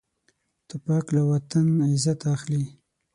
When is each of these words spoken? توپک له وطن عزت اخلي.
توپک 0.67 1.05
له 1.15 1.21
وطن 1.31 1.67
عزت 1.91 2.19
اخلي. 2.35 2.63